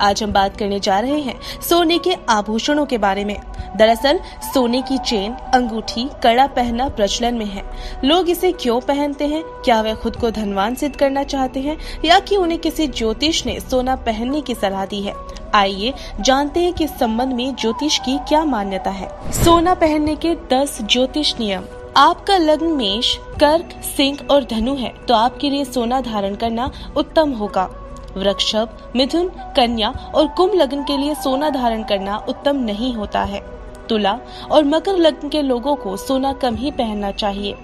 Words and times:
आज 0.00 0.22
हम 0.22 0.32
बात 0.32 0.56
करने 0.56 0.80
जा 0.80 1.00
रहे 1.00 1.20
हैं 1.20 1.40
सोने 1.68 1.98
के 1.98 2.16
आभूषणों 2.28 2.86
के 2.86 2.98
बारे 2.98 3.24
में। 3.24 3.40
दरअसल, 3.76 4.20
सोने 4.54 4.82
की 4.82 4.98
चेन, 4.98 5.32
अंगूठी, 5.32 6.10
कड़ा 6.22 6.46
पहनना 6.46 6.88
प्रचलन 6.88 7.34
में 7.34 7.46
है। 7.46 7.62
लोग 8.04 8.30
इसे 8.30 8.52
क्यों 8.52 8.80
पहनते 8.80 9.26
हैं? 9.26 9.42
क्या 9.42 9.80
वे 9.80 9.94
खुद 9.94 10.16
को 10.16 10.30
धनवान 10.30 10.74
सिद्ध 10.74 10.96
करना 10.96 11.22
चाहते 11.22 11.60
हैं? 11.60 11.78
या 12.04 12.18
कि 12.18 12.36
उन्हें 12.36 12.60
किसी 12.60 12.86
ज्योतिष 12.86 13.46
ने 13.46 13.60
सोना 13.60 13.96
पहनने 13.96 14.40
की 14.40 14.54
सलाह 14.54 14.86
दी 14.86 15.00
है? 15.00 15.12
आइए 15.54 15.94
जानते 16.20 16.60
हैं 16.60 16.72
कि 16.72 16.84
इस 16.84 16.98
संबंध 16.98 17.32
में 17.32 17.54
ज्योतिष 17.54 17.98
की 17.98 18.18
क्या 18.18 18.44
मान्यता 18.44 18.90
है। 18.90 19.08
सोना 19.32 19.74
पहनने 19.74 20.16
के 20.16 20.34
दस 20.52 20.78
ज्योतिष 20.82 21.34
नियम। 21.40 21.62
आपका 21.96 22.36
लग्न 22.36 22.66
मेष, 22.66 23.16
कर्क, 23.16 23.80
सिंह 23.96 24.18
और 24.30 24.44
धनु 24.44 24.74
है 24.74 24.94
तो 25.08 25.14
आपके 25.14 25.50
लिए 25.50 25.64
सोना 25.64 26.00
धारण 26.00 26.34
करना 26.34 26.70
उत्तम 26.96 27.32
होगा। 27.32 27.87
वृक्षभ, 28.16 28.92
मिथुन, 28.96 29.28
कन्या 29.56 29.90
और 30.14 30.26
कुंभ 30.26 30.54
लग्न 30.54 30.82
के 30.82 30.96
लिए 30.96 31.14
सोना 31.14 31.50
धारण 31.50 31.82
करना 31.82 32.16
उत्तम 32.28 32.56
नहीं 32.56 32.94
होता 32.94 33.22
है। 33.22 33.40
तुला 33.88 34.18
और 34.50 34.64
मकर 34.64 34.96
लग्न 34.96 35.28
के 35.28 35.42
लोगों 35.42 35.74
को 35.76 35.96
सोना 35.96 36.32
कम 36.32 36.54
ही 36.54 36.70
पहनना 36.70 37.10
चाहिए। 37.10 37.54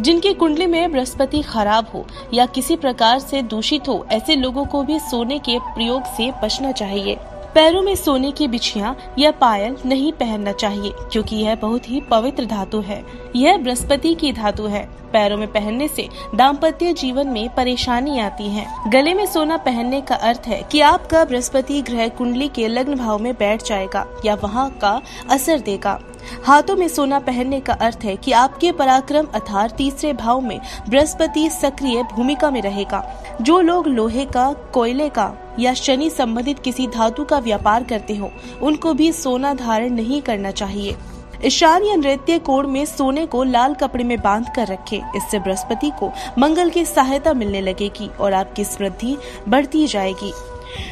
जिनकी 0.00 0.34
कुंडली 0.34 0.66
में 0.66 0.92
बृहस्पति 0.92 1.42
खराब 1.42 1.86
हो 1.94 2.06
या 2.34 2.46
किसी 2.46 2.76
प्रकार 2.76 3.18
से 3.18 3.42
दूषित 3.42 3.88
हो, 3.88 4.06
ऐसे 4.10 4.36
लोगों 4.36 4.64
को 4.64 4.82
भी 4.82 4.98
सोने 4.98 5.38
के 5.38 5.58
प्रयोग 5.58 6.04
से 6.04 6.32
बचना 6.42 6.72
चाहिए। 6.72 7.18
पैरों 7.54 7.82
में 7.82 7.94
सोने 7.94 8.30
की 8.32 8.46
बिछिया 8.48 8.94
या 9.18 9.30
पायल 9.30 9.76
नहीं 9.86 10.12
पहनना 10.12 10.52
चाहिए, 10.52 10.92
क्योंकि 11.12 11.36
यह 11.36 11.54
बहुत 11.54 11.88
ही 11.90 12.00
पवित्र 12.00 12.44
धातु 12.44 12.80
है। 12.80 13.02
यह 13.36 13.56
बृहस्पति 13.58 14.14
की 14.14 14.32
धातु 14.32 14.66
है। 14.66 14.88
पैरों 15.12 15.36
में 15.36 15.46
पहनने 15.52 15.88
से 15.88 16.08
दाम्पत्य 16.34 16.92
जीवन 16.92 17.26
में 17.26 17.48
परेशानी 17.54 18.18
आती 18.18 18.48
है। 18.48 18.66
गले 18.90 19.14
में 19.14 19.24
सोना 19.26 19.56
पहनने 19.56 20.00
का 20.00 20.14
अर्थ 20.14 20.42
है 20.46 20.62
कि 20.62 20.80
आपका 20.80 21.24
बृहस्पति 21.24 21.80
ग्रह 21.82 22.08
कुंडली 22.08 22.48
के 22.48 22.68
लग्न 22.68 22.94
भाव 22.94 23.18
में 23.18 23.32
बैठ 23.34 23.62
जाएगा 23.62 24.06
या 24.24 24.34
वहाँ 24.34 24.70
का 24.70 25.00
असर 25.30 25.60
देगा। 25.60 25.98
हाथों 26.44 26.76
में 26.76 26.88
सोना 26.88 27.18
पहनने 27.18 27.60
का 27.60 27.72
अर्थ 27.72 27.98
है 28.04 28.16
कि 28.16 28.32
आपके 28.32 28.72
पराक्रम 28.72 29.26
अथार 29.34 29.70
तीसरे 29.70 30.12
भाव 30.12 30.40
में 30.40 30.60
बृहस्पति 30.88 31.48
सक्रिय 31.50 32.02
भूमिका 32.02 32.50
में 32.50 32.62
रहेगा। 32.62 33.04
जो 33.42 33.60
लोग 33.60 33.86
लोहे 33.86 34.24
का, 34.24 34.52
कोयले 34.52 35.08
का 35.08 35.32
या 35.58 35.74
शनि 35.74 36.10
संबंधित 36.10 36.58
किसी 36.58 36.86
धातु 36.86 37.24
का 37.24 37.38
व्यापार 37.38 37.84
करते 37.84 38.16
हो, 38.16 38.30
उनको 38.62 38.94
भी 38.94 39.12
सोना 39.12 39.54
धारण 39.54 39.90
नहीं 39.90 40.22
करना 40.22 40.50
चाहिए। 40.50 40.96
ईशान 41.44 41.84
या 41.84 41.94
नृत्य 41.96 42.38
कोण 42.38 42.68
में 42.68 42.84
सोने 42.84 43.26
को 43.26 43.42
लाल 43.44 43.74
कपड़े 43.74 44.04
में 44.04 44.18
बाँध 44.20 44.46
कर 44.56 44.66
रखे। 44.66 45.00
इससे 45.16 45.38
बृहस्पति 45.38 45.90
को 46.00 46.12
मंगल 46.38 46.70
की 46.70 46.84
सहायता 46.84 47.32
मिलने 47.32 47.60
लगेगी 47.60 48.10
और 48.20 48.32
आपकी 48.32 48.64
समृद्धि 48.64 49.16
बढ़ती 49.48 49.86
जाएगी। 49.86 50.32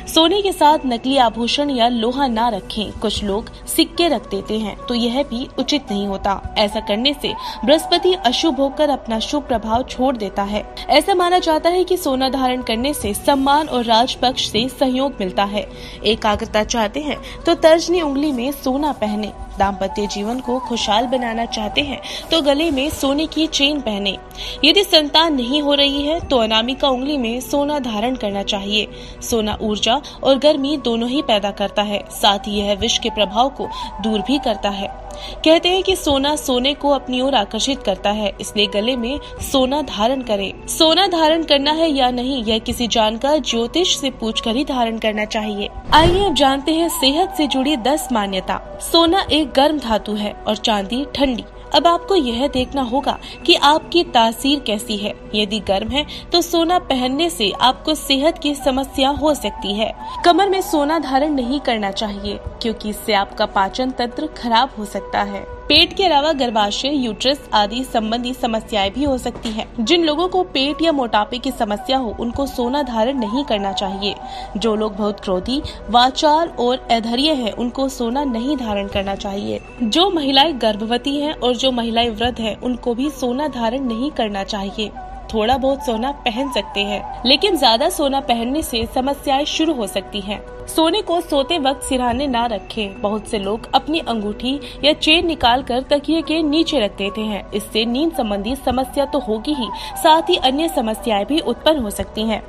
सोने 0.08 0.40
के 0.42 0.52
साथ 0.52 0.86
नकली 0.86 1.16
आभूषण 1.18 1.70
या 1.70 1.88
लोहा 1.88 2.26
ना 2.26 2.48
रखें। 2.48 2.90
कुछ 2.92 3.22
लोग 3.24 3.50
सिक्के 3.66 4.08
रख 4.08 4.28
देते 4.30 4.58
हैं 4.58 4.76
तो 4.86 4.94
यह 4.94 5.22
भी 5.22 5.46
उचित 5.58 5.90
नहीं 5.90 6.06
होता। 6.06 6.54
ऐसा 6.58 6.80
करने 6.80 7.14
से 7.22 7.32
बृहस्पति 7.64 8.12
अशुभ 8.26 8.60
होकर 8.60 8.90
अपना 8.90 9.18
शुभ 9.20 9.42
प्रभाव 9.42 9.82
छोड़ 9.84 10.16
देता 10.16 10.42
है। 10.42 10.62
ऐसा 10.88 11.14
माना 11.14 11.38
जाता 11.38 11.70
है 11.70 11.84
कि 11.84 11.96
सोना 11.96 12.28
धारण 12.28 12.62
करने 12.62 12.94
से 12.94 13.12
सम्मान 13.14 13.68
और 13.68 13.84
राजपक्ष 13.84 14.48
से 14.50 14.68
सहयोग 14.70 15.16
मिलता 15.20 15.44
है। 15.44 15.68
एकाग्रता 16.04 16.64
चाहते 16.64 17.00
हैं 17.00 17.18
तो 17.46 17.54
तर्जनी 17.56 18.00
उंगली 18.00 18.32
में 18.32 18.50
सोना 18.54 18.92
पहने। 18.94 19.32
दाम्पत्य 19.58 20.06
जीवन 20.06 20.40
को 20.40 20.58
खुशहाल 20.58 21.06
बनाना 21.06 21.44
चाहते 21.46 21.80
हैं 21.80 22.00
तो 22.30 22.40
गले 22.42 22.70
में 22.70 22.88
सोने 22.90 23.26
की 23.26 23.46
चेन 23.48 23.80
पहने। 23.80 24.16
यदि 24.64 24.84
संतान 24.84 25.34
नहीं 25.34 25.62
हो 25.62 25.74
रही 25.74 26.02
है 26.02 26.20
तो 26.20 26.36
अनामिका 26.36 26.88
उंगली 26.88 27.16
में 27.16 27.40
सोना 27.40 27.78
धारण 27.80 28.16
करना 28.16 28.42
चाहिए। 28.44 28.88
सोना 29.22 29.56
ऊर्जा 29.60 30.00
और 30.24 30.38
गर्मी 30.38 30.76
दोनों 30.76 31.08
ही 31.08 31.22
पैदा 31.22 31.50
करता 31.50 31.82
है, 31.82 32.02
साथ 32.12 32.46
ही 32.46 32.58
यह 32.58 32.74
विष 32.74 32.98
के 32.98 33.10
प्रभाव 33.10 33.48
को 33.50 33.68
दूर 34.02 34.20
भी 34.20 34.38
करता 34.38 34.70
है। 34.70 35.07
कहते 35.44 35.68
हैं 35.68 35.82
कि 35.82 35.96
सोना 35.96 36.34
सोने 36.36 36.74
को 36.74 36.88
अपनी 36.88 37.20
ओर 37.20 37.34
आकर्षित 37.34 37.82
करता 37.82 38.10
है, 38.10 38.32
इसलिए 38.40 38.66
गले 38.66 38.96
में 38.96 39.18
सोना 39.52 39.82
धारण 39.82 40.22
करें। 40.22 40.66
सोना 40.68 41.06
धारण 41.06 41.42
करना 41.42 41.72
है 41.72 41.90
या 41.90 42.10
नहीं, 42.10 42.44
यह 42.44 42.58
किसी 42.58 42.88
जानकार 42.88 43.38
ज्योतिष 43.38 43.96
से 43.96 44.10
पूछकर 44.10 44.56
ही 44.56 44.64
धारण 44.64 44.98
करना 44.98 45.24
चाहिए। 45.24 45.68
आइए 45.94 46.24
अब 46.24 46.34
जानते 46.34 46.72
हैं 46.72 46.88
सेहत 46.90 47.34
से 47.36 47.46
जुड़ी 47.46 47.76
दस 47.76 48.08
मान्यता। 48.12 48.60
सोना 48.82 49.26
एक 49.32 49.52
गर्म 49.52 49.78
धातु 49.78 50.12
है 50.12 50.32
और 50.46 50.56
चांदी 50.56 51.04
ठंडी। 51.14 51.44
अब 51.74 51.86
आपको 51.86 52.14
यह 52.14 52.46
देखना 52.48 52.82
होगा 52.82 53.18
कि 53.46 53.54
आपकी 53.64 54.04
तासीर 54.04 54.60
कैसी 54.60 54.96
है। 54.96 55.14
यदि 55.34 55.58
गर्म 55.60 55.88
है 55.88 56.04
तो 56.32 56.40
सोना 56.42 56.78
पहनने 56.80 57.28
से 57.30 57.50
आपको 57.60 57.94
सेहत 57.96 58.38
की 58.38 58.54
समस्या 58.54 59.10
हो 59.12 59.34
सकती 59.34 59.74
है। 59.74 59.92
कमर 60.24 60.48
में 60.48 60.60
सोना 60.62 60.98
धारण 60.98 61.32
नहीं 61.32 61.60
करना 61.60 61.90
चाहिए, 61.92 62.38
क्योंकि 62.62 62.90
इससे 62.90 63.14
आपका 63.14 63.46
पाचन 63.48 63.90
तंत्र 63.90 64.26
खराब 64.36 64.74
हो 64.78 64.84
सकता 64.86 65.22
है। 65.22 65.46
पेट 65.68 65.92
के 65.92 66.04
अलावा 66.04 66.32
गर्भाशय 66.32 66.94
यूट्रस 66.96 67.40
आदि 67.54 67.82
संबंधी 67.84 68.32
समस्याएँ 68.34 68.90
भी 68.90 69.04
हो 69.04 69.16
सकती 69.18 69.48
हैं। 69.48 69.84
जिन 69.84 70.04
लोगों 70.04 70.28
को 70.28 70.42
पेट 70.42 70.82
या 70.82 70.92
मोटापे 70.92 71.38
की 71.38 71.50
समस्या 71.50 71.98
हो 71.98 72.14
उनको 72.20 72.46
सोना 72.46 72.82
धारण 72.82 73.18
नहीं 73.18 73.44
करना 73.44 73.72
चाहिए। 73.72 74.14
जो 74.56 74.74
लोग 74.76 74.96
बहुत 74.96 75.20
क्रोधी 75.20 75.60
वाचाल 75.90 76.48
और 76.48 76.86
अधर्य 76.90 77.32
हैं, 77.32 77.52
उनको 77.52 77.88
सोना 77.88 78.24
नहीं 78.24 78.56
धारण 78.56 78.88
करना 78.88 79.14
चाहिए। 79.14 79.60
जो 79.82 80.08
महिलाएँ 80.10 80.52
गर्भवती 80.52 81.16
हैं 81.16 81.34
और 81.34 81.56
जो 81.56 81.72
महिलाएँ 81.72 82.10
वृद्ध 82.10 82.40
हैं 82.40 82.56
उनको 82.60 82.94
भी 82.94 83.10
सोना 83.10 83.48
धारण 83.48 83.84
नहीं 83.84 84.10
करना 84.10 84.44
चाहिए। 84.44 84.90
थोड़ा 85.32 85.56
बहुत 85.56 85.84
सोना 85.86 86.10
पहन 86.24 86.52
सकते 86.52 86.80
हैं, 86.82 87.02
लेकिन 87.26 87.56
ज़्यादा 87.56 87.88
सोना 87.90 88.20
पहनने 88.22 88.62
से 88.62 88.84
समस्याएँ 88.94 89.44
शुरू 89.46 89.74
हो 89.74 89.86
सकती 89.86 90.20
हैं। 90.20 90.40
सोने 90.68 91.00
को 91.02 91.20
सोते 91.20 91.58
वक्त 91.58 91.82
सिराने 91.82 92.26
ना 92.26 92.44
रखें। 92.46 93.00
बहुत 93.02 93.28
से 93.28 93.38
लोग 93.38 93.68
अपनी 93.74 94.00
अंगूठी 94.00 94.58
या 94.84 94.92
चेन 94.94 95.26
निकाल 95.26 95.62
कर 95.62 95.82
तकिए 95.90 96.22
के 96.22 96.42
नीचे 96.42 96.80
रख 96.80 96.96
देते 96.96 97.20
हैं 97.22 97.42
इससे 97.52 97.84
नींद 97.86 98.12
संबंधी 98.12 98.54
समस्या 98.56 99.04
तो 99.04 99.18
होगी 99.18 99.54
ही, 99.54 99.68
साथ 99.96 100.30
ही 100.30 100.36
अन्य 100.38 100.68
समस्याएँ 100.68 101.24
भी 101.24 101.38
उत्पन्न 101.40 101.78
हो 101.78 101.90
सकती 101.90 102.22
हैं। 102.22 102.42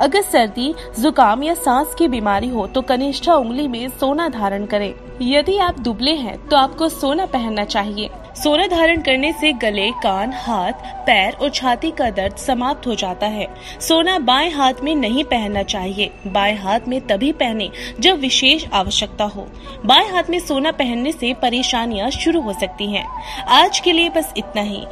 अगर 0.00 0.22
सर्दी, 0.22 0.72
जुकाम 1.00 1.42
या 1.42 1.54
सांस 1.54 1.94
की 1.94 2.08
बीमारी 2.08 2.48
हो 2.48 2.66
तो 2.66 2.82
कनिष्ठा 2.82 3.34
उंगली 3.34 3.66
में 3.68 3.88
सोना 3.90 4.28
धारण 4.28 4.64
करें 4.66 4.92
यदि 5.22 5.56
आप 5.58 5.78
दुबले 5.80 6.14
हैं 6.14 6.36
तो 6.48 6.56
आपको 6.56 6.88
सोना 6.88 7.26
पहनना 7.26 7.64
चाहिए 7.66 8.08
सोना 8.42 8.66
धारण 8.66 9.00
करने 9.00 9.32
से 9.32 9.52
गले, 9.52 9.90
कान, 9.90 10.32
हाथ, 10.32 10.72
पैर 11.06 11.32
और 11.32 11.50
छाती 11.50 11.90
का 11.90 12.10
दर्द 12.10 12.36
समाप्त 12.36 12.86
हो 12.86 12.94
जाता 12.94 13.26
है। 13.26 13.46
सोना 13.80 14.18
बाएँ 14.18 14.50
हाथ 14.50 14.72
में 14.84 14.94
नहीं 14.94 15.24
पहनना 15.24 15.62
चाहिए। 15.62 16.10
बाएँ 16.26 16.56
हाथ 16.56 16.80
में 16.88 17.00
तभी 17.00 17.32
पहने 17.32 17.70
जब 18.00 18.18
विशेष 18.18 18.64
आवश्यकता 18.72 19.24
हो। 19.24 19.46
बाएँ 19.86 20.08
हाथ 20.08 20.22
में 20.30 20.38
सोना 20.38 20.72
पहनने 20.72 21.12
से 21.12 21.34
परेशानियाँ 21.34 22.10
शुरू 22.10 22.40
हो 22.40 22.52
सकती 22.52 22.92
हैं। 22.92 23.06
आज 23.48 23.80
के 23.80 23.92
लिए 23.92 24.08
बस 24.08 24.32
इतना 24.36 24.62
ही। 24.62 24.86